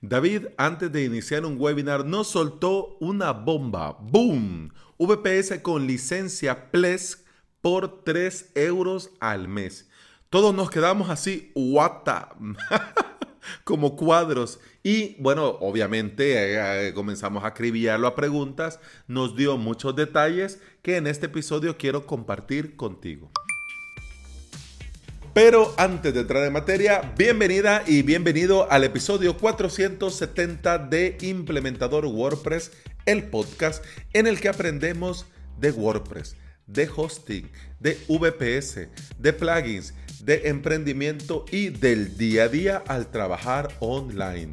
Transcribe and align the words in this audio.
David, 0.00 0.46
antes 0.58 0.92
de 0.92 1.04
iniciar 1.04 1.44
un 1.44 1.60
webinar, 1.60 2.04
nos 2.04 2.28
soltó 2.28 2.96
una 3.00 3.32
bomba. 3.32 3.98
¡Boom! 4.00 4.72
VPS 4.96 5.60
con 5.60 5.88
licencia 5.88 6.70
PLES 6.70 7.24
por 7.60 8.04
3 8.04 8.52
euros 8.54 9.10
al 9.18 9.48
mes. 9.48 9.88
Todos 10.30 10.54
nos 10.54 10.70
quedamos 10.70 11.10
así, 11.10 11.50
what 11.56 12.06
como 13.64 13.96
cuadros. 13.96 14.60
Y 14.84 15.20
bueno, 15.20 15.46
obviamente 15.60 16.54
eh, 16.54 16.88
eh, 16.88 16.94
comenzamos 16.94 17.42
a 17.42 17.48
acribillarlo 17.48 18.06
a 18.06 18.14
preguntas. 18.14 18.78
Nos 19.08 19.34
dio 19.34 19.56
muchos 19.56 19.96
detalles 19.96 20.60
que 20.82 20.96
en 20.96 21.08
este 21.08 21.26
episodio 21.26 21.76
quiero 21.76 22.06
compartir 22.06 22.76
contigo. 22.76 23.32
Pero 25.40 25.72
antes 25.76 26.12
de 26.12 26.22
entrar 26.22 26.44
en 26.44 26.52
materia, 26.52 27.14
bienvenida 27.16 27.84
y 27.86 28.02
bienvenido 28.02 28.68
al 28.72 28.82
episodio 28.82 29.36
470 29.36 30.78
de 30.78 31.16
Implementador 31.20 32.06
WordPress, 32.06 32.72
el 33.06 33.22
podcast 33.22 33.84
en 34.14 34.26
el 34.26 34.40
que 34.40 34.48
aprendemos 34.48 35.26
de 35.60 35.70
WordPress, 35.70 36.34
de 36.66 36.90
hosting, 36.92 37.48
de 37.78 37.96
VPS, 38.08 38.88
de 39.16 39.32
plugins, 39.32 39.94
de 40.24 40.48
emprendimiento 40.48 41.44
y 41.52 41.68
del 41.68 42.18
día 42.18 42.42
a 42.42 42.48
día 42.48 42.82
al 42.88 43.12
trabajar 43.12 43.68
online. 43.78 44.50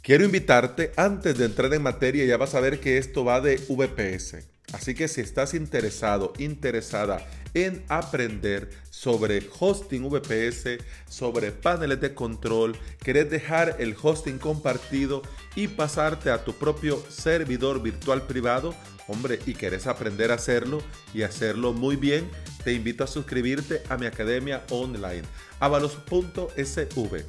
Quiero 0.00 0.24
invitarte, 0.24 0.92
antes 0.94 1.36
de 1.36 1.46
entrar 1.46 1.74
en 1.74 1.82
materia, 1.82 2.24
ya 2.24 2.36
vas 2.36 2.54
a 2.54 2.60
ver 2.60 2.78
que 2.78 2.98
esto 2.98 3.24
va 3.24 3.40
de 3.40 3.56
VPS. 3.68 4.57
Así 4.72 4.94
que 4.94 5.08
si 5.08 5.22
estás 5.22 5.54
interesado, 5.54 6.32
interesada 6.38 7.26
en 7.54 7.82
aprender 7.88 8.70
sobre 8.90 9.48
hosting 9.58 10.08
VPS, 10.10 10.78
sobre 11.08 11.52
paneles 11.52 12.00
de 12.00 12.14
control, 12.14 12.76
querés 13.02 13.30
dejar 13.30 13.76
el 13.78 13.96
hosting 14.00 14.38
compartido 14.38 15.22
y 15.56 15.68
pasarte 15.68 16.30
a 16.30 16.44
tu 16.44 16.52
propio 16.52 17.02
servidor 17.08 17.82
virtual 17.82 18.26
privado, 18.26 18.74
hombre, 19.06 19.38
y 19.46 19.54
querés 19.54 19.86
aprender 19.86 20.30
a 20.30 20.34
hacerlo 20.34 20.82
y 21.14 21.22
hacerlo 21.22 21.72
muy 21.72 21.96
bien, 21.96 22.28
te 22.62 22.74
invito 22.74 23.04
a 23.04 23.06
suscribirte 23.06 23.82
a 23.88 23.96
mi 23.96 24.04
academia 24.04 24.64
online, 24.70 25.22
avalos.sv, 25.60 27.24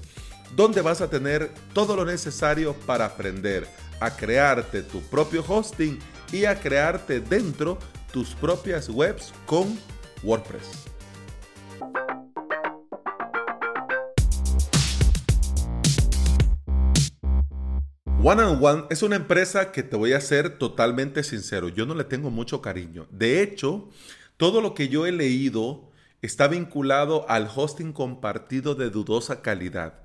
donde 0.57 0.81
vas 0.81 0.99
a 0.99 1.09
tener 1.09 1.49
todo 1.73 1.95
lo 1.95 2.03
necesario 2.03 2.73
para 2.85 3.05
aprender 3.05 3.65
a 4.01 4.15
crearte 4.15 4.81
tu 4.81 5.01
propio 5.03 5.43
hosting 5.47 5.99
y 6.31 6.45
a 6.45 6.59
crearte 6.59 7.19
dentro 7.19 7.77
tus 8.11 8.35
propias 8.35 8.89
webs 8.89 9.33
con 9.45 9.77
WordPress. 10.23 10.89
One 18.21 18.41
and 18.41 18.63
One 18.63 18.83
es 18.89 19.01
una 19.01 19.15
empresa 19.15 19.71
que 19.71 19.81
te 19.81 19.95
voy 19.95 20.11
a 20.11 20.19
ser 20.19 20.57
totalmente 20.57 21.23
sincero, 21.23 21.69
yo 21.69 21.85
no 21.85 21.95
le 21.95 22.03
tengo 22.03 22.29
mucho 22.29 22.61
cariño. 22.61 23.07
De 23.11 23.41
hecho, 23.41 23.89
todo 24.35 24.61
lo 24.61 24.73
que 24.73 24.89
yo 24.89 25.05
he 25.05 25.11
leído 25.11 25.89
está 26.21 26.49
vinculado 26.49 27.29
al 27.29 27.49
hosting 27.53 27.93
compartido 27.93 28.75
de 28.75 28.89
dudosa 28.89 29.41
calidad. 29.41 30.01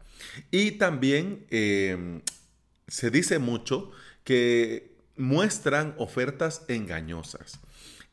Y 0.51 0.73
también 0.73 1.47
em, 1.51 2.23
se 2.87 3.11
dice 3.11 3.39
mucho 3.39 3.91
que 4.23 4.94
muestran 5.17 5.95
ofertas 5.99 6.63
engañosas. 6.69 7.61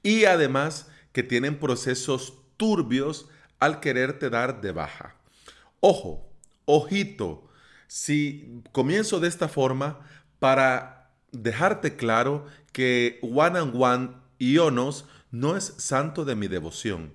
Y 0.03 0.25
además 0.25 0.87
que 1.11 1.23
tienen 1.23 1.59
procesos 1.59 2.33
turbios 2.57 3.27
al 3.59 3.79
quererte 3.79 4.29
dar 4.29 4.61
de 4.61 4.71
baja. 4.71 5.15
Ojo, 5.79 6.29
ojito, 6.65 7.47
si 7.87 8.61
comienzo 8.71 9.19
de 9.19 9.27
esta 9.27 9.47
forma 9.47 9.99
para 10.39 11.11
dejarte 11.31 11.95
claro 11.95 12.45
que 12.71 13.19
One 13.21 13.59
and 13.59 13.75
One 13.75 14.09
Ionos 14.39 15.05
no 15.31 15.57
es 15.57 15.73
santo 15.77 16.25
de 16.25 16.35
mi 16.35 16.47
devoción. 16.47 17.13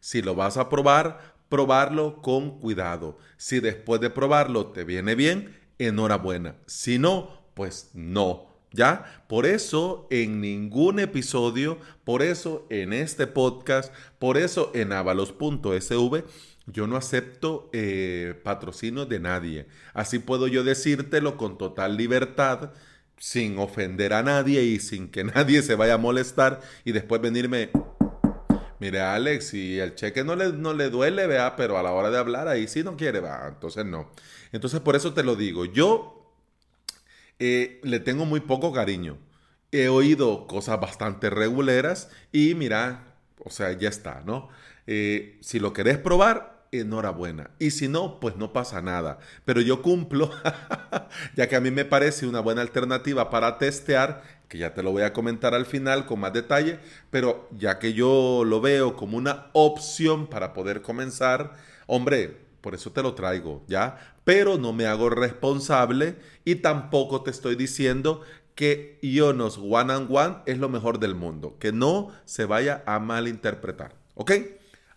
Si 0.00 0.22
lo 0.22 0.34
vas 0.34 0.56
a 0.56 0.68
probar, 0.68 1.34
probarlo 1.48 2.22
con 2.22 2.60
cuidado. 2.60 3.18
Si 3.36 3.60
después 3.60 4.00
de 4.00 4.10
probarlo 4.10 4.68
te 4.68 4.84
viene 4.84 5.14
bien, 5.14 5.56
enhorabuena. 5.78 6.56
Si 6.66 6.98
no, 6.98 7.50
pues 7.54 7.90
no. 7.94 8.48
¿Ya? 8.72 9.22
Por 9.28 9.46
eso 9.46 10.06
en 10.10 10.40
ningún 10.40 11.00
episodio, 11.00 11.78
por 12.04 12.22
eso 12.22 12.66
en 12.68 12.92
este 12.92 13.26
podcast, 13.26 13.92
por 14.18 14.36
eso 14.36 14.70
en 14.74 14.92
avalos.sv, 14.92 16.24
yo 16.66 16.86
no 16.86 16.96
acepto 16.96 17.70
eh, 17.72 18.38
patrocinio 18.44 19.06
de 19.06 19.20
nadie. 19.20 19.66
Así 19.94 20.18
puedo 20.18 20.48
yo 20.48 20.64
decírtelo 20.64 21.36
con 21.38 21.56
total 21.56 21.96
libertad, 21.96 22.72
sin 23.16 23.58
ofender 23.58 24.12
a 24.12 24.22
nadie 24.22 24.62
y 24.62 24.78
sin 24.78 25.08
que 25.08 25.24
nadie 25.34 25.62
se 25.62 25.74
vaya 25.74 25.94
a 25.94 25.98
molestar 25.98 26.60
y 26.84 26.92
después 26.92 27.20
venirme, 27.20 27.70
mire 28.80 29.00
Alex, 29.00 29.48
si 29.48 29.78
el 29.78 29.94
cheque 29.94 30.24
no 30.24 30.36
le, 30.36 30.52
no 30.52 30.74
le 30.74 30.90
duele, 30.90 31.26
vea, 31.26 31.56
pero 31.56 31.78
a 31.78 31.82
la 31.82 31.92
hora 31.92 32.10
de 32.10 32.18
hablar 32.18 32.48
ahí 32.48 32.68
sí 32.68 32.84
no 32.84 32.96
quiere, 32.96 33.20
va, 33.20 33.48
entonces 33.48 33.84
no. 33.84 34.10
Entonces 34.52 34.80
por 34.80 34.94
eso 34.94 35.14
te 35.14 35.22
lo 35.22 35.36
digo, 35.36 35.64
yo 35.64 36.17
eh, 37.38 37.80
le 37.82 38.00
tengo 38.00 38.24
muy 38.24 38.40
poco 38.40 38.72
cariño. 38.72 39.18
He 39.70 39.88
oído 39.88 40.46
cosas 40.46 40.80
bastante 40.80 41.30
reguleras 41.30 42.10
y 42.32 42.54
mira, 42.54 43.14
o 43.44 43.50
sea, 43.50 43.72
ya 43.72 43.88
está, 43.88 44.22
¿no? 44.24 44.48
Eh, 44.86 45.38
si 45.40 45.58
lo 45.58 45.72
querés 45.72 45.98
probar, 45.98 46.66
enhorabuena. 46.72 47.50
Y 47.58 47.70
si 47.70 47.88
no, 47.88 48.20
pues 48.20 48.36
no 48.36 48.52
pasa 48.52 48.82
nada. 48.82 49.18
Pero 49.44 49.60
yo 49.60 49.82
cumplo, 49.82 50.30
ya 51.36 51.48
que 51.48 51.56
a 51.56 51.60
mí 51.60 51.70
me 51.70 51.84
parece 51.84 52.26
una 52.26 52.40
buena 52.40 52.62
alternativa 52.62 53.30
para 53.30 53.58
testear, 53.58 54.22
que 54.48 54.58
ya 54.58 54.74
te 54.74 54.82
lo 54.82 54.92
voy 54.92 55.02
a 55.02 55.12
comentar 55.12 55.54
al 55.54 55.66
final 55.66 56.06
con 56.06 56.20
más 56.20 56.32
detalle, 56.32 56.78
pero 57.10 57.48
ya 57.52 57.78
que 57.78 57.92
yo 57.92 58.42
lo 58.44 58.60
veo 58.60 58.96
como 58.96 59.18
una 59.18 59.46
opción 59.52 60.26
para 60.26 60.54
poder 60.54 60.82
comenzar, 60.82 61.54
hombre, 61.86 62.47
por 62.60 62.74
eso 62.74 62.92
te 62.92 63.02
lo 63.02 63.14
traigo, 63.14 63.64
¿ya? 63.68 64.14
Pero 64.24 64.58
no 64.58 64.72
me 64.72 64.86
hago 64.86 65.10
responsable 65.10 66.16
y 66.44 66.56
tampoco 66.56 67.22
te 67.22 67.30
estoy 67.30 67.56
diciendo 67.56 68.22
que 68.54 68.98
Ionos 69.02 69.58
One 69.58 69.92
and 69.92 70.08
One 70.10 70.36
es 70.46 70.58
lo 70.58 70.68
mejor 70.68 70.98
del 70.98 71.14
mundo, 71.14 71.56
que 71.60 71.72
no 71.72 72.10
se 72.24 72.44
vaya 72.44 72.82
a 72.86 72.98
malinterpretar, 72.98 73.94
¿ok? 74.14 74.32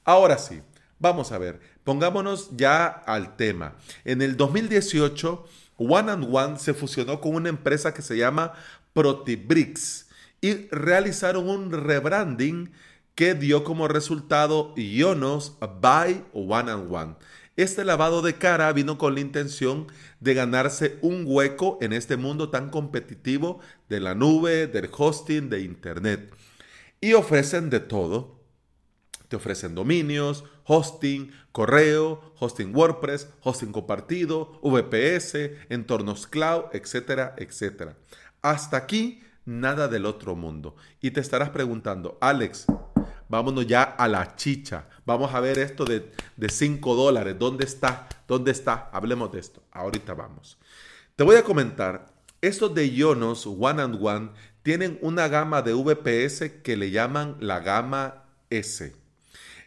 Ahora 0.03 0.39
sí, 0.39 0.61
vamos 0.97 1.31
a 1.31 1.38
ver, 1.38 1.59
pongámonos 1.83 2.49
ya 2.57 2.88
al 2.88 3.35
tema. 3.35 3.75
En 4.03 4.22
el 4.22 4.35
2018, 4.35 5.45
One 5.78 6.11
and 6.11 6.35
One 6.35 6.59
se 6.59 6.73
fusionó 6.73 7.22
con 7.22 7.35
una 7.35 7.49
empresa 7.49 7.93
que 7.93 8.01
se 8.01 8.17
llama 8.17 8.53
Protibrix 8.93 10.07
y 10.41 10.67
realizaron 10.69 11.47
un 11.47 11.72
rebranding 11.72 12.72
que 13.16 13.35
dio 13.35 13.63
como 13.63 13.88
resultado 13.88 14.73
Ionos 14.75 15.57
by 15.79 16.25
One 16.33 16.72
and 16.72 16.91
One. 16.91 17.16
Este 17.61 17.85
lavado 17.85 18.23
de 18.23 18.39
cara 18.39 18.73
vino 18.73 18.97
con 18.97 19.13
la 19.13 19.19
intención 19.19 19.85
de 20.19 20.33
ganarse 20.33 20.97
un 21.03 21.25
hueco 21.27 21.77
en 21.79 21.94
este 21.94 22.17
mundo 22.17 22.49
tan 22.49 22.72
competitivo 22.72 23.59
de 23.88 23.99
la 23.99 24.16
nube, 24.16 24.66
del 24.66 24.89
hosting, 24.91 25.47
de 25.47 25.61
Internet. 25.61 26.33
Y 27.01 27.13
ofrecen 27.13 27.69
de 27.69 27.79
todo. 27.79 28.39
Te 29.27 29.35
ofrecen 29.35 29.75
dominios, 29.75 30.44
hosting, 30.63 31.33
correo, 31.51 32.33
hosting 32.39 32.75
WordPress, 32.75 33.29
hosting 33.44 33.72
compartido, 33.72 34.59
VPS, 34.63 35.51
entornos 35.69 36.25
cloud, 36.25 36.63
etcétera, 36.73 37.35
etcétera. 37.38 37.95
Hasta 38.41 38.78
aquí, 38.78 39.22
nada 39.45 39.88
del 39.88 40.07
otro 40.07 40.35
mundo. 40.35 40.75
Y 40.99 41.11
te 41.11 41.19
estarás 41.19 41.51
preguntando, 41.51 42.17
Alex, 42.22 42.66
vámonos 43.31 43.66
ya 43.66 43.84
a 43.84 44.08
la 44.08 44.36
chicha. 44.36 44.86
Vamos 45.06 45.34
a 45.34 45.40
ver 45.40 45.58
esto 45.58 45.86
de, 45.86 46.12
5 46.47 46.96
dólares. 46.96 47.36
¿Dónde 47.40 47.64
está? 47.66 48.08
¿Dónde 48.28 48.52
está? 48.52 48.90
Hablemos 48.92 49.31
de 49.31 49.40
esto. 49.40 49.64
Ahorita 49.72 50.14
vamos. 50.14 50.58
Te 51.16 51.24
voy 51.24 51.38
a 51.38 51.44
comentar. 51.44 52.06
Estos 52.41 52.73
de 52.76 52.90
Ionos 52.90 53.47
One 53.47 53.82
and 53.82 54.05
One 54.05 54.29
tienen 54.64 55.00
una 55.02 55.28
gama 55.28 55.61
de 55.61 55.73
VPS 55.73 56.61
que 56.61 56.76
le 56.76 56.91
llaman 56.91 57.38
la 57.40 57.61
gama 57.61 58.26
S. 58.50 58.94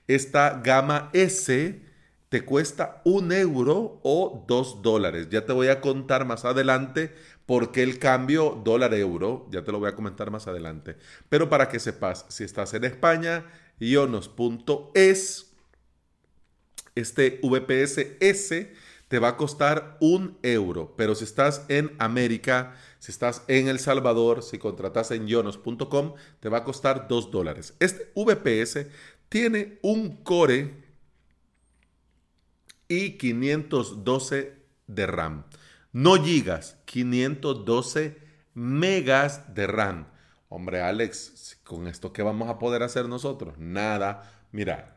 Esta 0.06 0.60
gama 0.62 1.08
S 1.12 1.82
te 2.28 2.44
cuesta 2.44 3.00
un 3.04 3.32
euro 3.32 4.00
o 4.02 4.44
dos 4.46 4.82
dólares. 4.82 5.28
Ya 5.30 5.46
te 5.46 5.52
voy 5.52 5.68
a 5.68 5.80
contar 5.80 6.26
más 6.26 6.44
adelante 6.44 7.14
por 7.46 7.70
qué 7.70 7.82
el 7.82 7.98
cambio 7.98 8.60
dólar-euro. 8.64 9.46
Ya 9.50 9.62
te 9.62 9.70
lo 9.70 9.78
voy 9.78 9.88
a 9.88 9.94
comentar 9.94 10.30
más 10.30 10.48
adelante. 10.48 10.96
Pero 11.28 11.48
para 11.48 11.68
que 11.68 11.78
sepas, 11.78 12.26
si 12.28 12.42
estás 12.42 12.74
en 12.74 12.84
España, 12.84 13.44
ionos.es, 13.78 15.52
este 16.94 17.40
VPS 17.42 18.16
S 18.20 18.72
te 19.08 19.18
va 19.18 19.28
a 19.28 19.36
costar 19.36 19.96
un 20.00 20.38
euro. 20.42 20.94
Pero 20.96 21.14
si 21.14 21.24
estás 21.24 21.64
en 21.68 21.94
América, 21.98 22.74
si 22.98 23.12
estás 23.12 23.42
en 23.48 23.68
El 23.68 23.78
Salvador, 23.78 24.42
si 24.42 24.58
contratas 24.58 25.10
en 25.10 25.28
ionos.com, 25.28 26.14
te 26.40 26.48
va 26.48 26.58
a 26.58 26.64
costar 26.64 27.06
dos 27.08 27.30
dólares. 27.30 27.74
Este 27.80 28.10
VPS 28.14 28.86
tiene 29.28 29.78
un 29.82 30.16
core 30.22 30.82
y 32.88 33.18
512 33.18 34.54
de 34.86 35.06
RAM. 35.06 35.44
No 35.92 36.22
gigas, 36.22 36.76
512 36.86 38.18
megas 38.54 39.54
de 39.54 39.66
RAM. 39.66 40.06
Hombre, 40.48 40.80
Alex, 40.82 41.60
¿con 41.64 41.86
esto 41.88 42.12
qué 42.12 42.22
vamos 42.22 42.48
a 42.48 42.58
poder 42.58 42.82
hacer 42.82 43.08
nosotros? 43.08 43.54
Nada. 43.58 44.22
Mira, 44.52 44.96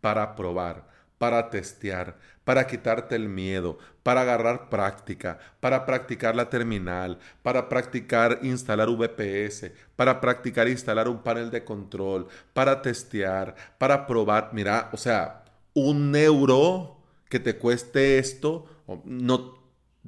para 0.00 0.34
probar, 0.36 0.88
para 1.18 1.50
testear, 1.50 2.16
para 2.44 2.66
quitarte 2.66 3.16
el 3.16 3.28
miedo, 3.28 3.78
para 4.02 4.22
agarrar 4.22 4.68
práctica, 4.70 5.38
para 5.60 5.84
practicar 5.86 6.36
la 6.36 6.48
terminal, 6.48 7.18
para 7.42 7.68
practicar 7.68 8.40
instalar 8.42 8.88
VPS, 8.90 9.72
para 9.96 10.20
practicar 10.20 10.68
instalar 10.68 11.08
un 11.08 11.22
panel 11.22 11.50
de 11.50 11.64
control, 11.64 12.28
para 12.52 12.82
testear, 12.82 13.54
para 13.78 14.06
probar. 14.06 14.50
Mira, 14.52 14.90
o 14.92 14.96
sea, 14.96 15.44
un 15.74 16.14
euro 16.16 16.98
que 17.28 17.40
te 17.40 17.56
cueste 17.58 18.18
esto, 18.18 18.66
no 19.04 19.58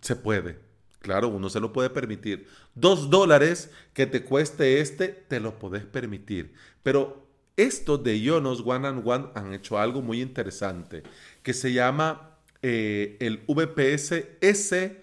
se 0.00 0.16
puede. 0.16 0.69
Claro, 1.00 1.28
uno 1.28 1.48
se 1.48 1.60
lo 1.60 1.72
puede 1.72 1.90
permitir. 1.90 2.46
Dos 2.74 3.10
dólares 3.10 3.70
que 3.94 4.06
te 4.06 4.22
cueste 4.22 4.80
este, 4.80 5.08
te 5.08 5.40
lo 5.40 5.58
puedes 5.58 5.84
permitir. 5.84 6.54
Pero 6.82 7.26
estos 7.56 8.02
de 8.04 8.18
Ionos 8.18 8.62
One 8.64 8.86
and 8.86 9.02
One 9.06 9.28
han 9.34 9.52
hecho 9.54 9.78
algo 9.78 10.02
muy 10.02 10.20
interesante 10.20 11.02
que 11.42 11.54
se 11.54 11.72
llama 11.72 12.38
eh, 12.62 13.16
el 13.20 13.42
VPS 13.46 14.24
S 14.40 15.02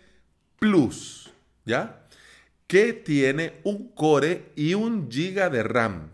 Plus, 0.59 1.31
¿ya? 1.65 2.07
Que 2.67 2.93
tiene 2.93 3.53
un 3.63 3.89
core 3.89 4.51
y 4.55 4.75
un 4.75 5.09
giga 5.11 5.49
de 5.49 5.63
RAM. 5.63 6.09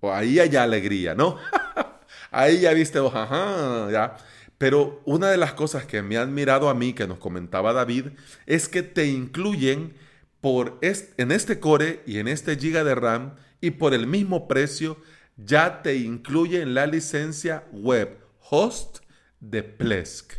O 0.00 0.12
ahí 0.12 0.38
hay 0.38 0.56
alegría, 0.56 1.14
¿no? 1.14 1.38
ahí 2.30 2.60
ya 2.60 2.72
viste, 2.72 2.98
ajá, 2.98 3.90
ya. 3.90 4.16
Pero 4.62 5.02
una 5.06 5.28
de 5.28 5.38
las 5.38 5.54
cosas 5.54 5.86
que 5.86 6.02
me 6.02 6.16
ha 6.16 6.22
admirado 6.22 6.68
a 6.68 6.74
mí, 6.74 6.92
que 6.92 7.08
nos 7.08 7.18
comentaba 7.18 7.72
David, 7.72 8.10
es 8.46 8.68
que 8.68 8.84
te 8.84 9.08
incluyen 9.08 9.94
por 10.40 10.78
en 10.80 11.32
este 11.32 11.58
core 11.58 12.04
y 12.06 12.18
en 12.18 12.28
este 12.28 12.56
giga 12.56 12.84
de 12.84 12.94
RAM 12.94 13.34
y 13.60 13.72
por 13.72 13.92
el 13.92 14.06
mismo 14.06 14.46
precio 14.46 14.98
ya 15.36 15.82
te 15.82 15.96
incluyen 15.96 16.74
la 16.74 16.86
licencia 16.86 17.64
web 17.72 18.20
host 18.38 18.98
de 19.40 19.64
Plesk. 19.64 20.34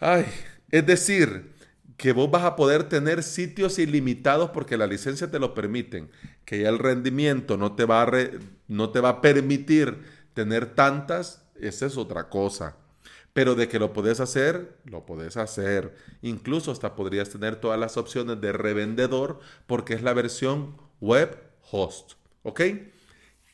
Ay, 0.00 0.26
es 0.72 0.84
decir, 0.84 1.52
que 1.96 2.10
vos 2.10 2.28
vas 2.28 2.42
a 2.42 2.56
poder 2.56 2.88
tener 2.88 3.22
sitios 3.22 3.78
ilimitados 3.78 4.50
porque 4.50 4.76
la 4.76 4.88
licencia 4.88 5.30
te 5.30 5.38
lo 5.38 5.54
permiten, 5.54 6.10
que 6.44 6.62
ya 6.62 6.68
el 6.68 6.80
rendimiento 6.80 7.56
no 7.56 7.76
te 7.76 7.84
va 7.84 8.10
no 8.66 8.90
te 8.90 8.98
va 8.98 9.08
a 9.10 9.20
permitir 9.20 9.96
tener 10.34 10.74
tantas, 10.74 11.39
esa 11.62 11.86
es 11.86 11.96
otra 11.96 12.28
cosa. 12.28 12.76
Pero 13.32 13.54
de 13.54 13.68
que 13.68 13.78
lo 13.78 13.92
puedes 13.92 14.20
hacer, 14.20 14.76
lo 14.84 15.06
puedes 15.06 15.36
hacer. 15.36 15.94
Incluso 16.20 16.72
hasta 16.72 16.96
podrías 16.96 17.30
tener 17.30 17.56
todas 17.56 17.78
las 17.78 17.96
opciones 17.96 18.40
de 18.40 18.52
revendedor 18.52 19.38
porque 19.66 19.94
es 19.94 20.02
la 20.02 20.14
versión 20.14 20.76
web 21.00 21.38
host. 21.70 22.12
¿Ok? 22.42 22.60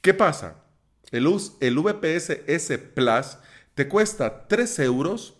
¿Qué 0.00 0.14
pasa? 0.14 0.64
El, 1.11 1.26
el 1.61 1.79
VPS 1.79 2.31
S 2.47 2.79
Plus 2.79 3.38
te 3.75 3.88
cuesta 3.88 4.49
3 4.49 4.79
euros 4.81 5.35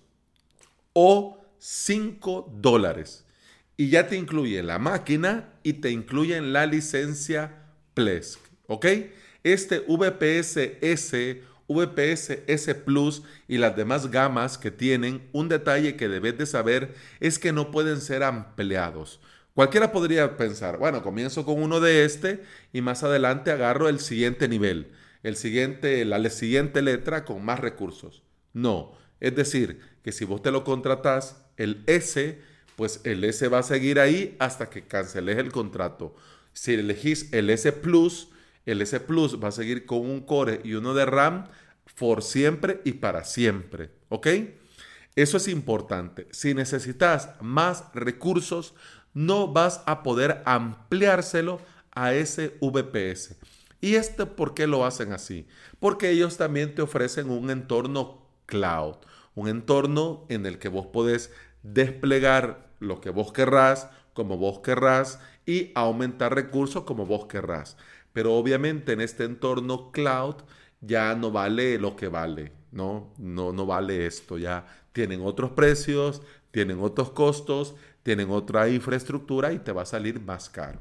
o 0.93 1.39
5 1.59 2.53
dólares. 2.57 3.25
Y 3.79 3.89
ya 3.91 4.07
te 4.09 4.17
incluye 4.17 4.63
la 4.63 4.79
máquina 4.79 5.55
y 5.63 5.75
te 5.75 5.91
incluye 5.91 6.41
la 6.41 6.67
licencia 6.67 7.65
Plesk. 7.95 8.41
¿Ok? 8.67 8.87
Este 9.43 9.81
VPS 9.81 10.57
S 10.81 11.43
VPS 11.69 12.43
S 12.47 12.75
Plus 12.75 13.23
y 13.49 13.59
las 13.59 13.77
demás 13.77 14.11
gamas 14.11 14.59
que 14.59 14.71
tienen, 14.71 15.29
un 15.33 15.49
detalle 15.49 15.97
que 15.97 16.09
debes 16.09 16.39
de 16.39 16.47
saber 16.47 16.95
es 17.21 17.39
que 17.39 17.53
no 17.53 17.71
pueden 17.71 18.01
ser 18.01 18.23
ampliados. 18.23 19.21
Cualquiera 19.55 19.91
podría 19.91 20.37
pensar, 20.37 20.77
bueno, 20.77 21.03
comienzo 21.03 21.47
con 21.47 21.63
uno 21.63 21.81
de 21.81 22.05
este 22.05 22.43
y 22.73 22.83
más 22.83 23.03
adelante 23.03 23.51
agarro 23.51 23.89
el 23.89 24.01
siguiente 24.01 24.49
nivel, 24.49 24.93
el 25.23 25.37
siguiente, 25.37 26.05
la 26.05 26.29
siguiente 26.29 26.83
letra 26.83 27.25
con 27.25 27.45
más 27.45 27.61
recursos. 27.61 28.23
No, 28.53 28.93
es 29.19 29.35
decir, 29.35 29.81
que 30.03 30.13
si 30.13 30.25
vos 30.25 30.43
te 30.43 30.51
lo 30.51 30.63
contratás, 30.63 31.43
el 31.57 31.83
S, 31.87 32.39
pues 32.77 33.01
el 33.05 33.25
S 33.25 33.49
va 33.49 33.61
a 33.61 33.63
seguir 33.63 33.99
ahí 33.99 34.37
hasta 34.39 34.69
que 34.69 34.83
canceles 34.83 35.39
el 35.39 35.53
contrato. 35.53 36.15
Si 36.53 36.75
elegís 36.75 37.33
el 37.33 37.51
S 37.51 37.73
Plus, 37.73 38.29
el 38.67 38.83
S 38.83 39.01
Plus 39.01 39.43
va 39.43 39.49
a 39.49 39.53
seguir 39.53 39.87
con 39.87 40.01
un 40.01 40.21
core 40.21 40.61
y 40.65 40.75
uno 40.75 40.93
de 40.93 41.07
RAM 41.07 41.47
por 41.99 42.23
siempre 42.23 42.83
y 42.85 42.93
para 42.93 43.25
siempre. 43.25 43.91
¿Ok? 44.09 44.27
Eso 45.15 45.39
es 45.39 45.49
importante. 45.49 46.29
Si 46.31 46.53
necesitas 46.53 47.31
más 47.41 47.85
recursos, 47.95 48.75
no 49.15 49.51
vas 49.51 49.83
a 49.87 50.03
poder 50.03 50.43
ampliárselo 50.45 51.59
a 51.93 52.13
ese 52.13 52.59
VPS. 52.61 53.37
¿Y 53.81 53.95
este 53.95 54.27
por 54.27 54.53
qué 54.53 54.67
lo 54.67 54.85
hacen 54.85 55.13
así? 55.13 55.47
Porque 55.81 56.11
ellos 56.11 56.37
también 56.37 56.75
te 56.75 56.83
ofrecen 56.83 57.31
un 57.31 57.51
entorno 57.51 58.27
cloud, 58.45 58.97
un 59.35 59.49
entorno 59.49 60.27
en 60.29 60.45
el 60.45 60.59
que 60.59 60.69
vos 60.69 60.87
podés 60.89 61.33
desplegar 61.63 62.71
lo 62.79 63.01
que 63.01 63.11
vos 63.11 63.33
querrás, 63.33 63.89
como 64.13 64.37
vos 64.37 64.61
querrás, 64.61 65.19
y 65.47 65.73
aumentar 65.75 66.35
recursos 66.35 66.85
como 66.85 67.07
vos 67.07 67.27
querrás. 67.27 67.77
Pero 68.17 68.33
obviamente 68.33 68.95
en 68.95 69.03
este 69.03 69.25
entorno 69.25 69.93
cloud 69.93 70.37
ya 70.81 71.15
no 71.15 71.31
vale 71.31 71.79
lo 71.79 71.97
que 71.97 72.09
vale, 72.09 72.51
¿no? 72.73 73.13
No, 73.19 73.53
no 73.53 73.67
vale 73.67 74.07
esto, 74.07 74.39
ya 74.39 74.65
tienen 74.93 75.21
otros 75.23 75.51
precios, 75.51 76.23
tienen 76.51 76.79
otros 76.81 77.11
costos, 77.11 77.75
tienen 78.03 78.31
otra 78.31 78.71
infraestructura 78.71 79.53
y 79.53 79.59
te 79.59 79.71
va 79.71 79.83
a 79.83 79.85
salir 79.85 80.19
más 80.19 80.49
caro. 80.49 80.81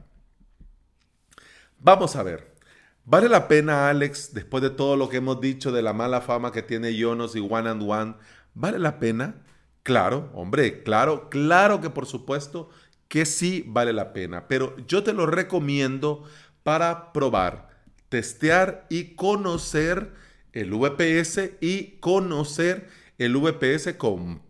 Vamos 1.77 2.15
a 2.15 2.23
ver. 2.23 2.55
¿Vale 3.03 3.27
la 3.27 3.49
pena, 3.49 3.89
Alex, 3.89 4.33
después 4.33 4.63
de 4.63 4.69
todo 4.69 4.95
lo 4.95 5.09
que 5.09 5.17
hemos 5.17 5.41
dicho 5.41 5.73
de 5.73 5.81
la 5.81 5.91
mala 5.91 6.21
fama 6.21 6.53
que 6.53 6.61
tiene 6.61 6.95
Yonos 6.95 7.35
y 7.35 7.41
One 7.41 7.67
and 7.67 7.83
One, 7.85 8.15
¿vale 8.53 8.79
la 8.79 8.97
pena? 8.97 9.43
Claro, 9.83 10.31
hombre, 10.33 10.83
claro, 10.83 11.29
claro 11.29 11.81
que 11.81 11.89
por 11.89 12.05
supuesto 12.05 12.69
que 13.07 13.25
sí 13.25 13.63
vale 13.67 13.93
la 13.93 14.13
pena, 14.13 14.47
pero 14.47 14.75
yo 14.87 15.03
te 15.03 15.13
lo 15.13 15.25
recomiendo 15.25 16.23
para 16.65 17.13
probar, 17.13 17.69
testear 18.09 18.87
y 18.89 19.13
conocer 19.13 20.13
el 20.51 20.71
VPS 20.71 21.51
y 21.61 21.97
conocer 21.99 22.89
el 23.19 23.37
VPS 23.37 23.93
con. 23.99 24.41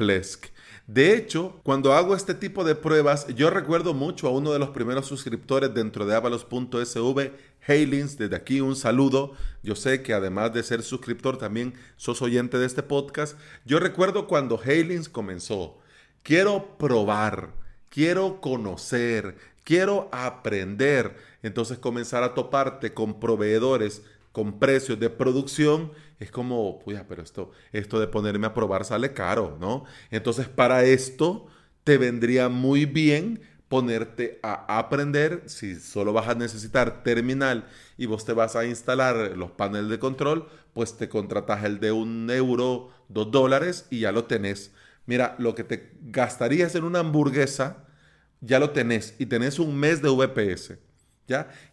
De 0.88 1.14
hecho, 1.14 1.60
cuando 1.64 1.94
hago 1.94 2.16
este 2.16 2.34
tipo 2.34 2.64
de 2.64 2.76
pruebas, 2.76 3.28
yo 3.36 3.50
recuerdo 3.50 3.94
mucho 3.94 4.30
a 4.30 4.32
uno 4.32 4.54
de 4.54 4.60
los 4.60 4.70
primeros 4.70 5.08
suscriptores 5.08 5.74
dentro 5.74 6.06
de 6.06 6.16
avalos.sv, 6.16 7.32
Hailins, 7.68 8.18
desde 8.18 8.38
aquí 8.38 8.62
un 8.62 8.78
saludo. 8.78 9.34
Yo 9.62 9.76
sé 9.76 10.02
que 10.02 10.14
además 10.14 10.54
de 10.54 10.64
ser 10.64 10.84
suscriptor 10.84 11.38
también 11.38 11.74
sos 11.98 12.22
oyente 12.22 12.58
de 12.58 12.66
este 12.66 12.82
podcast. 12.82 13.38
Yo 13.66 13.78
recuerdo 13.80 14.26
cuando 14.26 14.58
Hailins 14.64 15.10
comenzó. 15.10 15.80
Quiero 16.24 16.78
probar, 16.78 17.56
quiero 17.90 18.40
conocer, 18.40 19.36
quiero 19.66 20.08
aprender. 20.14 21.35
Entonces 21.46 21.78
comenzar 21.78 22.24
a 22.24 22.34
toparte 22.34 22.94
con 22.94 23.20
proveedores 23.20 24.02
con 24.32 24.60
precios 24.60 25.00
de 25.00 25.10
producción 25.10 25.94
es 26.20 26.30
como, 26.30 26.80
puya, 26.80 27.06
pero 27.08 27.24
esto, 27.24 27.52
esto 27.72 28.02
de 28.02 28.08
ponerme 28.08 28.48
a 28.48 28.54
probar 28.54 28.84
sale 28.84 29.14
caro, 29.14 29.58
¿no? 29.62 29.86
Entonces 30.12 30.50
para 30.50 30.84
esto 30.84 31.48
te 31.86 31.98
vendría 31.98 32.50
muy 32.50 32.86
bien 32.86 33.40
ponerte 33.70 34.40
a 34.44 34.78
aprender, 34.78 35.44
si 35.46 35.76
solo 35.80 36.12
vas 36.12 36.28
a 36.28 36.36
necesitar 36.36 37.02
terminal 37.02 37.70
y 37.98 38.08
vos 38.08 38.26
te 38.26 38.34
vas 38.34 38.58
a 38.58 38.66
instalar 38.66 39.38
los 39.38 39.52
paneles 39.52 39.90
de 39.90 40.00
control, 40.00 40.50
pues 40.74 40.98
te 40.98 41.08
contratas 41.08 41.64
el 41.64 41.80
de 41.80 41.94
un 41.94 42.30
euro, 42.30 42.90
dos 43.08 43.32
dólares 43.32 43.88
y 43.90 44.02
ya 44.02 44.12
lo 44.12 44.26
tenés. 44.26 44.74
Mira, 45.06 45.36
lo 45.40 45.56
que 45.56 45.64
te 45.64 45.94
gastarías 46.02 46.76
en 46.76 46.84
una 46.84 47.00
hamburguesa, 47.00 47.86
ya 48.42 48.60
lo 48.60 48.72
tenés 48.72 49.16
y 49.18 49.28
tenés 49.28 49.60
un 49.60 49.78
mes 49.78 50.02
de 50.02 50.10
VPS, 50.10 50.78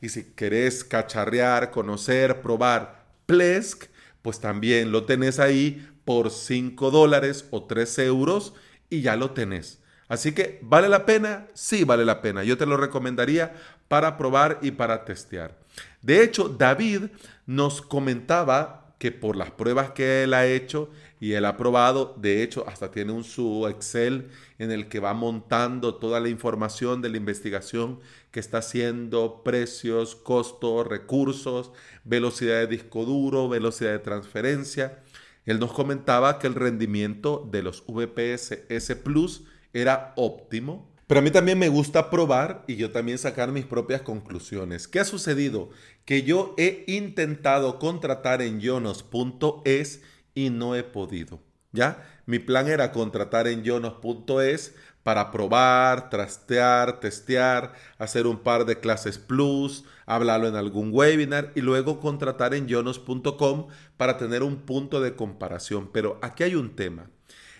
Y 0.00 0.08
si 0.08 0.32
querés 0.32 0.84
cacharrear, 0.84 1.70
conocer, 1.70 2.40
probar 2.40 3.04
Plesk, 3.26 3.84
pues 4.22 4.40
también 4.40 4.92
lo 4.92 5.04
tenés 5.04 5.38
ahí 5.38 5.88
por 6.04 6.30
5 6.30 6.90
dólares 6.90 7.46
o 7.50 7.64
3 7.64 7.98
euros 8.00 8.54
y 8.88 9.02
ya 9.02 9.16
lo 9.16 9.32
tenés. 9.32 9.80
Así 10.08 10.32
que, 10.32 10.58
¿vale 10.62 10.88
la 10.88 11.06
pena? 11.06 11.48
Sí, 11.54 11.84
vale 11.84 12.04
la 12.04 12.20
pena. 12.20 12.44
Yo 12.44 12.58
te 12.58 12.66
lo 12.66 12.76
recomendaría 12.76 13.54
para 13.88 14.18
probar 14.18 14.58
y 14.62 14.72
para 14.72 15.04
testear. 15.04 15.58
De 16.02 16.22
hecho, 16.22 16.48
David 16.48 17.04
nos 17.46 17.80
comentaba 17.80 18.91
que 19.02 19.10
por 19.10 19.34
las 19.34 19.50
pruebas 19.50 19.90
que 19.90 20.22
él 20.22 20.32
ha 20.32 20.46
hecho 20.46 20.88
y 21.18 21.32
él 21.32 21.44
ha 21.46 21.56
probado, 21.56 22.14
de 22.20 22.44
hecho, 22.44 22.64
hasta 22.68 22.92
tiene 22.92 23.10
un 23.10 23.24
su 23.24 23.66
Excel 23.66 24.28
en 24.60 24.70
el 24.70 24.88
que 24.88 25.00
va 25.00 25.12
montando 25.12 25.96
toda 25.96 26.20
la 26.20 26.28
información 26.28 27.02
de 27.02 27.08
la 27.08 27.16
investigación 27.16 27.98
que 28.30 28.38
está 28.38 28.58
haciendo, 28.58 29.42
precios, 29.42 30.14
costos, 30.14 30.86
recursos, 30.86 31.72
velocidad 32.04 32.60
de 32.60 32.68
disco 32.68 33.04
duro, 33.04 33.48
velocidad 33.48 33.90
de 33.90 33.98
transferencia. 33.98 35.02
Él 35.46 35.58
nos 35.58 35.72
comentaba 35.72 36.38
que 36.38 36.46
el 36.46 36.54
rendimiento 36.54 37.48
de 37.50 37.64
los 37.64 37.82
VPS 37.88 38.66
S 38.68 38.94
Plus 38.94 39.42
era 39.72 40.12
óptimo, 40.14 40.92
Pero 41.08 41.18
a 41.18 41.22
mí 41.22 41.30
también 41.30 41.58
me 41.58 41.68
gusta 41.68 42.08
probar 42.08 42.64
y 42.68 42.76
yo 42.76 42.92
también 42.92 43.18
sacar 43.18 43.50
mis 43.50 43.66
propias 43.66 44.00
conclusiones. 44.00 44.86
¿Qué 44.88 45.00
ha 45.00 45.04
sucedido? 45.04 45.70
Que 46.04 46.22
yo 46.22 46.54
he 46.58 46.84
intentado 46.86 47.78
contratar 47.78 48.42
en 48.42 48.60
yonos.es 48.60 50.02
y 50.34 50.50
no 50.50 50.74
he 50.74 50.82
podido. 50.82 51.40
¿Ya? 51.72 52.06
Mi 52.26 52.38
plan 52.38 52.68
era 52.68 52.92
contratar 52.92 53.46
en 53.46 53.62
yonos.es 53.62 54.74
para 55.02 55.30
probar, 55.30 56.10
trastear, 56.10 57.00
testear, 57.00 57.74
hacer 57.98 58.26
un 58.26 58.38
par 58.38 58.66
de 58.66 58.78
clases 58.78 59.18
plus, 59.18 59.84
hablarlo 60.06 60.46
en 60.46 60.54
algún 60.54 60.90
webinar 60.92 61.52
y 61.54 61.60
luego 61.60 61.98
contratar 61.98 62.54
en 62.54 62.68
yonos.com 62.68 63.68
para 63.96 64.16
tener 64.16 64.42
un 64.42 64.58
punto 64.58 65.00
de 65.00 65.16
comparación. 65.16 65.90
Pero 65.92 66.18
aquí 66.22 66.44
hay 66.44 66.54
un 66.54 66.76
tema. 66.76 67.10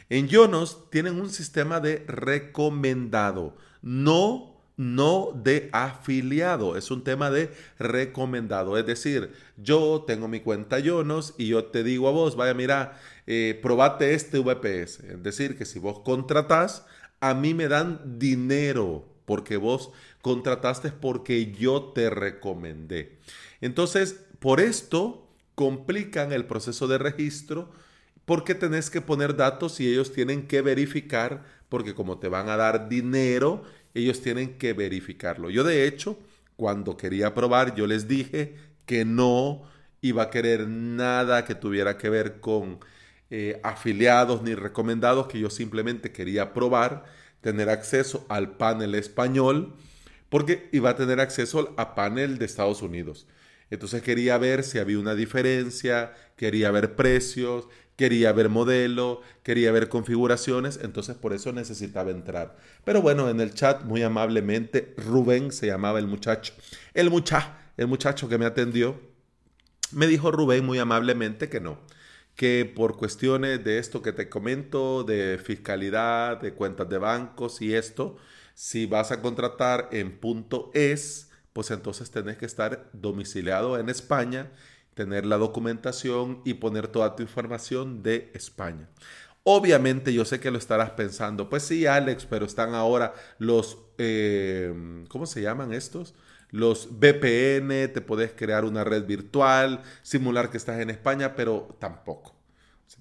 En 0.08 0.28
Yonos 0.28 0.90
tienen 0.90 1.18
un 1.18 1.30
sistema 1.30 1.80
de 1.80 2.04
recomendado, 2.06 3.56
no, 3.80 4.51
no 4.76 5.32
de 5.34 5.68
afiliado, 5.72 6.76
es 6.76 6.90
un 6.90 7.04
tema 7.04 7.30
de 7.30 7.50
recomendado. 7.78 8.78
Es 8.78 8.86
decir, 8.86 9.32
yo 9.56 10.04
tengo 10.06 10.28
mi 10.28 10.40
cuenta 10.40 10.78
Yonos 10.78 11.34
y 11.38 11.48
yo 11.48 11.66
te 11.66 11.84
digo 11.84 12.08
a 12.08 12.12
vos, 12.12 12.36
vaya, 12.36 12.54
mira, 12.54 12.98
eh, 13.26 13.58
probate 13.62 14.14
este 14.14 14.38
VPS. 14.38 15.00
Es 15.00 15.22
decir, 15.22 15.56
que 15.56 15.64
si 15.64 15.78
vos 15.78 16.00
contratás, 16.00 16.86
a 17.20 17.34
mí 17.34 17.54
me 17.54 17.68
dan 17.68 18.18
dinero 18.18 19.04
porque 19.24 19.56
vos 19.56 19.90
contrataste 20.20 20.90
porque 20.90 21.52
yo 21.52 21.92
te 21.94 22.10
recomendé. 22.10 23.18
Entonces, 23.60 24.24
por 24.38 24.60
esto 24.60 25.28
complican 25.54 26.32
el 26.32 26.46
proceso 26.46 26.88
de 26.88 26.98
registro 26.98 27.70
porque 28.24 28.54
tenés 28.54 28.90
que 28.90 29.00
poner 29.00 29.36
datos 29.36 29.80
y 29.80 29.88
ellos 29.88 30.12
tienen 30.12 30.46
que 30.46 30.62
verificar, 30.62 31.44
porque 31.68 31.94
como 31.94 32.18
te 32.18 32.28
van 32.28 32.48
a 32.48 32.56
dar 32.56 32.88
dinero, 32.88 33.64
ellos 33.94 34.20
tienen 34.20 34.58
que 34.58 34.72
verificarlo. 34.72 35.50
Yo 35.50 35.64
de 35.64 35.86
hecho, 35.86 36.18
cuando 36.56 36.96
quería 36.96 37.34
probar, 37.34 37.74
yo 37.74 37.86
les 37.86 38.08
dije 38.08 38.56
que 38.86 39.04
no 39.04 39.62
iba 40.00 40.24
a 40.24 40.30
querer 40.30 40.68
nada 40.68 41.44
que 41.44 41.54
tuviera 41.54 41.96
que 41.96 42.10
ver 42.10 42.40
con 42.40 42.80
eh, 43.30 43.60
afiliados 43.62 44.42
ni 44.42 44.54
recomendados, 44.54 45.26
que 45.26 45.38
yo 45.38 45.48
simplemente 45.48 46.12
quería 46.12 46.52
probar, 46.52 47.04
tener 47.40 47.70
acceso 47.70 48.26
al 48.28 48.56
panel 48.56 48.94
español, 48.94 49.74
porque 50.28 50.68
iba 50.72 50.90
a 50.90 50.96
tener 50.96 51.20
acceso 51.20 51.74
a 51.76 51.94
panel 51.94 52.38
de 52.38 52.44
Estados 52.44 52.82
Unidos. 52.82 53.26
Entonces 53.70 54.02
quería 54.02 54.36
ver 54.36 54.64
si 54.64 54.78
había 54.78 54.98
una 54.98 55.14
diferencia, 55.14 56.12
quería 56.36 56.70
ver 56.70 56.94
precios, 56.94 57.68
quería 57.96 58.32
ver 58.32 58.48
modelo, 58.48 59.20
quería 59.42 59.72
ver 59.72 59.88
configuraciones, 59.88 60.80
entonces 60.82 61.16
por 61.16 61.32
eso 61.32 61.52
necesitaba 61.52 62.10
entrar. 62.10 62.56
Pero 62.84 63.02
bueno, 63.02 63.28
en 63.28 63.40
el 63.40 63.54
chat 63.54 63.84
muy 63.84 64.02
amablemente, 64.02 64.94
Rubén 64.96 65.52
se 65.52 65.66
llamaba 65.66 65.98
el 65.98 66.06
muchacho, 66.06 66.54
el 66.94 67.10
mucha, 67.10 67.58
el 67.76 67.86
muchacho 67.86 68.28
que 68.28 68.38
me 68.38 68.46
atendió, 68.46 69.00
me 69.92 70.06
dijo 70.06 70.30
Rubén 70.30 70.64
muy 70.64 70.78
amablemente 70.78 71.48
que 71.48 71.60
no, 71.60 71.78
que 72.34 72.70
por 72.74 72.96
cuestiones 72.96 73.62
de 73.62 73.78
esto 73.78 74.02
que 74.02 74.12
te 74.12 74.28
comento, 74.28 75.04
de 75.04 75.38
fiscalidad, 75.38 76.40
de 76.40 76.54
cuentas 76.54 76.88
de 76.88 76.98
bancos 76.98 77.60
y 77.60 77.74
esto, 77.74 78.16
si 78.54 78.86
vas 78.86 79.12
a 79.12 79.20
contratar 79.20 79.88
en 79.92 80.18
punto 80.18 80.70
es, 80.74 81.30
pues 81.52 81.70
entonces 81.70 82.10
tenés 82.10 82.38
que 82.38 82.46
estar 82.46 82.88
domiciliado 82.92 83.78
en 83.78 83.88
España 83.88 84.50
tener 84.94 85.26
la 85.26 85.38
documentación 85.38 86.40
y 86.44 86.54
poner 86.54 86.88
toda 86.88 87.16
tu 87.16 87.22
información 87.22 88.02
de 88.02 88.30
España. 88.34 88.88
Obviamente 89.44 90.12
yo 90.12 90.24
sé 90.24 90.38
que 90.38 90.50
lo 90.50 90.58
estarás 90.58 90.90
pensando, 90.90 91.48
pues 91.48 91.64
sí, 91.64 91.86
Alex, 91.86 92.26
pero 92.26 92.46
están 92.46 92.74
ahora 92.74 93.14
los, 93.38 93.78
eh, 93.98 95.04
¿cómo 95.08 95.26
se 95.26 95.42
llaman 95.42 95.72
estos? 95.72 96.14
Los 96.50 96.88
VPN, 97.00 97.88
te 97.88 98.02
puedes 98.02 98.32
crear 98.32 98.64
una 98.64 98.84
red 98.84 99.04
virtual, 99.06 99.82
simular 100.02 100.50
que 100.50 100.58
estás 100.58 100.80
en 100.80 100.90
España, 100.90 101.34
pero 101.34 101.76
tampoco. 101.80 102.41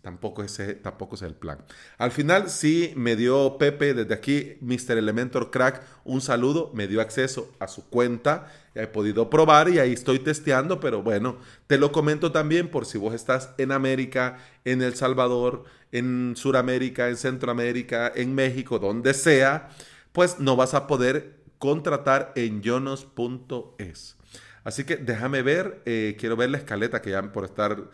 Tampoco 0.02 0.44
ese, 0.44 0.76
tampoco 0.76 1.16
es 1.16 1.22
el 1.22 1.36
plan. 1.36 1.60
Al 1.98 2.12
final 2.12 2.50
sí 2.50 2.94
me 2.96 3.16
dio 3.16 3.58
Pepe 3.58 3.94
desde 3.94 4.14
aquí, 4.14 4.58
Mr. 4.62 4.98
Elementor 4.98 5.52
Crack, 5.52 5.84
un 6.04 6.22
saludo, 6.22 6.72
me 6.74 6.88
dio 6.88 7.02
acceso 7.02 7.52
a 7.60 7.68
su 7.68 7.88
cuenta, 7.90 8.52
he 8.74 8.88
podido 8.88 9.30
probar 9.30 9.70
y 9.70 9.80
ahí 9.80 9.94
estoy 9.94 10.20
testeando, 10.20 10.80
pero 10.80 11.04
bueno, 11.04 11.38
te 11.68 11.78
lo 11.78 11.92
comento 11.92 12.32
también 12.32 12.70
por 12.70 12.86
si 12.86 12.98
vos 12.98 13.14
estás 13.14 13.52
en 13.58 13.72
América, 13.72 14.40
en 14.66 14.82
El 14.82 14.96
Salvador, 14.96 15.66
en 15.92 16.34
Sudamérica, 16.36 17.10
en 17.10 17.18
Centroamérica, 17.18 18.12
en 18.16 18.34
México, 18.34 18.80
donde 18.80 19.14
sea, 19.14 19.70
pues 20.12 20.40
no 20.40 20.56
vas 20.56 20.74
a 20.74 20.88
poder 20.88 21.42
contratar 21.58 22.34
en 22.36 22.62
yonos.es. 22.62 24.18
Así 24.64 24.84
que 24.84 24.98
déjame 24.98 25.42
ver, 25.42 25.82
eh, 25.86 26.16
quiero 26.20 26.36
ver 26.36 26.50
la 26.52 26.58
escaleta 26.58 27.02
que 27.02 27.12
ya 27.12 27.22
por 27.32 27.46
estar 27.46 27.90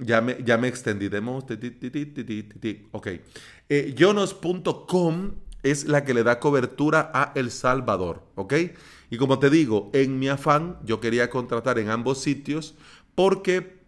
ya 0.00 0.20
me, 0.20 0.42
ya 0.44 0.58
me 0.58 0.68
extendí. 0.68 1.08
Demos. 1.08 1.44
Ok. 2.92 3.08
Eh, 3.68 3.94
Jonos.com 3.98 5.32
es 5.62 5.84
la 5.84 6.04
que 6.04 6.14
le 6.14 6.22
da 6.22 6.40
cobertura 6.40 7.10
a 7.14 7.32
El 7.34 7.50
Salvador. 7.50 8.22
¿Ok? 8.34 8.54
Y 9.10 9.16
como 9.16 9.38
te 9.38 9.50
digo, 9.50 9.90
en 9.92 10.18
mi 10.18 10.28
afán, 10.28 10.78
yo 10.84 11.00
quería 11.00 11.30
contratar 11.30 11.78
en 11.78 11.90
ambos 11.90 12.20
sitios 12.20 12.74
porque 13.14 13.80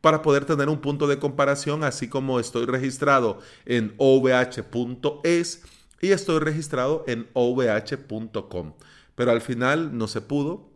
para 0.00 0.22
poder 0.22 0.44
tener 0.44 0.68
un 0.68 0.80
punto 0.80 1.08
de 1.08 1.18
comparación, 1.18 1.82
así 1.82 2.08
como 2.08 2.38
estoy 2.38 2.66
registrado 2.66 3.40
en 3.64 3.94
ovh.es 3.96 5.62
y 6.00 6.10
estoy 6.10 6.38
registrado 6.38 7.04
en 7.08 7.26
ovh.com. 7.32 8.74
Pero 9.14 9.30
al 9.32 9.40
final 9.40 9.96
no 9.96 10.06
se 10.06 10.20
pudo. 10.20 10.70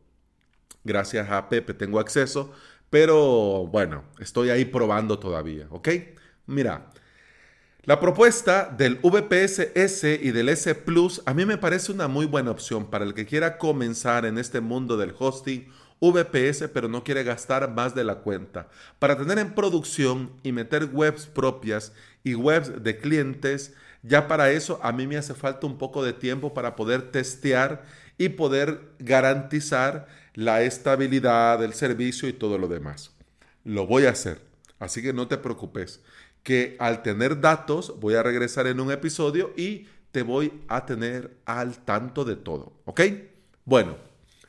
Gracias 0.82 1.30
a 1.30 1.48
Pepe 1.48 1.74
tengo 1.74 2.00
acceso 2.00 2.52
pero 2.90 3.66
bueno, 3.68 4.04
estoy 4.18 4.50
ahí 4.50 4.64
probando 4.64 5.18
todavía, 5.18 5.66
¿ok? 5.70 5.88
Mira, 6.46 6.90
la 7.84 7.98
propuesta 7.98 8.72
del 8.76 8.96
VPS 8.96 9.70
S 9.74 10.20
y 10.22 10.32
del 10.32 10.50
S 10.50 10.74
Plus 10.74 11.22
a 11.24 11.32
mí 11.32 11.46
me 11.46 11.56
parece 11.56 11.92
una 11.92 12.08
muy 12.08 12.26
buena 12.26 12.50
opción 12.50 12.90
para 12.90 13.04
el 13.04 13.14
que 13.14 13.24
quiera 13.24 13.56
comenzar 13.56 14.26
en 14.26 14.36
este 14.36 14.60
mundo 14.60 14.96
del 14.96 15.14
hosting 15.18 15.68
VPS 16.00 16.68
pero 16.72 16.88
no 16.88 17.04
quiere 17.04 17.24
gastar 17.24 17.70
más 17.70 17.94
de 17.94 18.04
la 18.04 18.16
cuenta. 18.16 18.68
Para 18.98 19.16
tener 19.16 19.38
en 19.38 19.54
producción 19.54 20.32
y 20.42 20.52
meter 20.52 20.90
webs 20.92 21.26
propias 21.26 21.92
y 22.24 22.34
webs 22.34 22.82
de 22.82 22.98
clientes, 22.98 23.74
ya 24.02 24.28
para 24.28 24.50
eso 24.50 24.80
a 24.82 24.92
mí 24.92 25.06
me 25.06 25.16
hace 25.16 25.34
falta 25.34 25.66
un 25.66 25.78
poco 25.78 26.04
de 26.04 26.12
tiempo 26.12 26.54
para 26.54 26.76
poder 26.76 27.10
testear 27.10 27.84
y 28.18 28.30
poder 28.30 28.80
garantizar 28.98 30.06
la 30.34 30.62
estabilidad 30.62 31.58
del 31.58 31.74
servicio 31.74 32.28
y 32.28 32.32
todo 32.32 32.58
lo 32.58 32.68
demás. 32.68 33.12
Lo 33.64 33.86
voy 33.86 34.06
a 34.06 34.10
hacer, 34.10 34.40
así 34.78 35.02
que 35.02 35.12
no 35.12 35.28
te 35.28 35.38
preocupes, 35.38 36.00
que 36.42 36.76
al 36.78 37.02
tener 37.02 37.40
datos 37.40 37.98
voy 38.00 38.14
a 38.14 38.22
regresar 38.22 38.66
en 38.66 38.80
un 38.80 38.90
episodio 38.90 39.52
y 39.56 39.86
te 40.12 40.22
voy 40.22 40.52
a 40.68 40.86
tener 40.86 41.36
al 41.44 41.78
tanto 41.78 42.24
de 42.24 42.36
todo, 42.36 42.72
¿ok? 42.84 43.00
Bueno, 43.64 43.96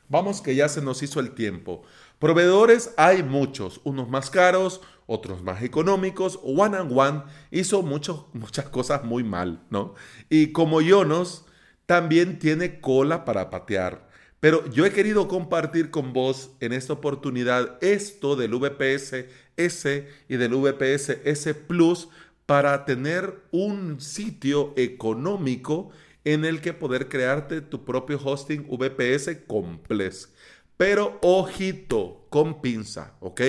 vamos 0.09 0.41
que 0.41 0.55
ya 0.55 0.69
se 0.69 0.81
nos 0.81 1.03
hizo 1.03 1.19
el 1.19 1.31
tiempo. 1.31 1.83
Proveedores 2.19 2.93
hay 2.97 3.23
muchos, 3.23 3.81
unos 3.83 4.09
más 4.09 4.29
caros, 4.29 4.81
otros 5.07 5.43
más 5.43 5.61
económicos. 5.61 6.39
One 6.43 6.77
and 6.77 6.97
One 6.97 7.23
hizo 7.51 7.81
muchas 8.33 8.69
cosas 8.69 9.03
muy 9.03 9.23
mal, 9.23 9.63
¿no? 9.69 9.95
Y 10.29 10.51
como 10.51 10.81
Yonos, 10.81 11.45
también 11.85 12.39
tiene 12.39 12.79
cola 12.79 13.25
para 13.25 13.49
patear. 13.49 14.09
Pero 14.41 14.67
yo 14.71 14.87
he 14.87 14.91
querido 14.91 15.27
compartir 15.27 15.91
con 15.91 16.13
vos 16.13 16.49
en 16.61 16.73
esta 16.73 16.93
oportunidad 16.93 17.77
esto 17.79 18.35
del 18.35 18.55
VPS 18.55 19.25
S 19.55 20.07
y 20.27 20.35
del 20.35 20.55
VPS 20.55 21.09
S 21.23 21.53
Plus 21.53 22.09
para 22.47 22.83
tener 22.83 23.39
un 23.51 24.01
sitio 24.01 24.73
económico 24.77 25.91
en 26.23 26.43
el 26.43 26.59
que 26.59 26.73
poder 26.73 27.07
crearte 27.07 27.61
tu 27.61 27.85
propio 27.85 28.19
hosting 28.21 28.67
VPS 28.67 29.43
complex. 29.45 30.33
Pero 30.75 31.19
ojito, 31.21 32.25
con 32.31 32.61
pinza, 32.61 33.13
¿ok? 33.19 33.41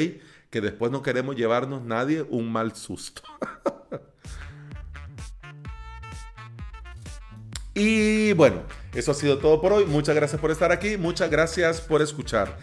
Que 0.50 0.60
después 0.60 0.92
no 0.92 1.00
queremos 1.00 1.36
llevarnos 1.36 1.82
nadie 1.82 2.20
un 2.28 2.52
mal 2.52 2.76
susto. 2.76 3.22
y 7.74 8.34
bueno. 8.34 8.81
Eso 8.94 9.12
ha 9.12 9.14
sido 9.14 9.38
todo 9.38 9.60
por 9.60 9.72
hoy. 9.72 9.86
Muchas 9.86 10.14
gracias 10.14 10.40
por 10.40 10.50
estar 10.50 10.70
aquí. 10.70 10.96
Muchas 10.96 11.30
gracias 11.30 11.80
por 11.80 12.02
escuchar. 12.02 12.58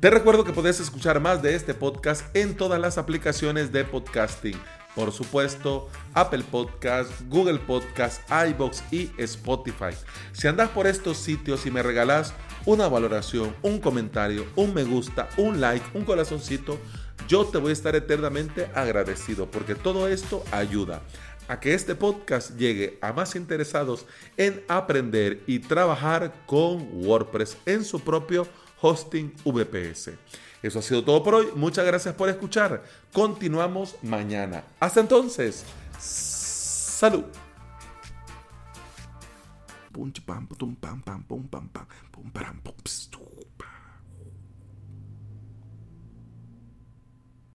Te 0.00 0.10
recuerdo 0.10 0.44
que 0.44 0.52
puedes 0.52 0.80
escuchar 0.80 1.20
más 1.20 1.42
de 1.42 1.54
este 1.54 1.74
podcast 1.74 2.34
en 2.36 2.56
todas 2.56 2.80
las 2.80 2.98
aplicaciones 2.98 3.72
de 3.72 3.84
podcasting. 3.84 4.58
Por 4.94 5.12
supuesto, 5.12 5.88
Apple 6.14 6.44
Podcast, 6.50 7.10
Google 7.28 7.58
Podcast, 7.58 8.22
iBox 8.30 8.82
y 8.92 9.10
Spotify. 9.18 9.96
Si 10.32 10.46
andas 10.46 10.70
por 10.70 10.86
estos 10.86 11.18
sitios 11.18 11.66
y 11.66 11.70
me 11.70 11.82
regalas 11.82 12.32
una 12.64 12.88
valoración, 12.88 13.54
un 13.62 13.80
comentario, 13.80 14.46
un 14.56 14.72
me 14.72 14.84
gusta, 14.84 15.28
un 15.36 15.60
like, 15.60 15.84
un 15.94 16.04
corazoncito, 16.04 16.78
yo 17.28 17.44
te 17.46 17.58
voy 17.58 17.70
a 17.70 17.72
estar 17.72 17.96
eternamente 17.96 18.70
agradecido 18.74 19.50
porque 19.50 19.74
todo 19.74 20.08
esto 20.08 20.44
ayuda 20.52 21.02
a 21.48 21.60
que 21.60 21.74
este 21.74 21.94
podcast 21.94 22.56
llegue 22.56 22.98
a 23.00 23.12
más 23.12 23.36
interesados 23.36 24.06
en 24.36 24.62
aprender 24.68 25.42
y 25.46 25.58
trabajar 25.58 26.34
con 26.46 26.88
WordPress 27.06 27.56
en 27.66 27.84
su 27.84 28.00
propio 28.00 28.46
hosting 28.80 29.32
VPS. 29.44 30.12
Eso 30.62 30.78
ha 30.78 30.82
sido 30.82 31.04
todo 31.04 31.22
por 31.22 31.34
hoy. 31.34 31.48
Muchas 31.54 31.84
gracias 31.84 32.14
por 32.14 32.28
escuchar. 32.28 32.82
Continuamos 33.12 33.96
mañana. 34.02 34.64
Hasta 34.80 35.00
entonces. 35.00 35.64
Salud. 35.98 37.24